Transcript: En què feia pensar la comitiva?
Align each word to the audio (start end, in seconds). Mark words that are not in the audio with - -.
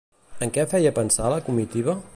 En 0.45 0.53
què 0.55 0.63
feia 0.71 0.95
pensar 0.97 1.31
la 1.35 1.41
comitiva? 1.51 1.99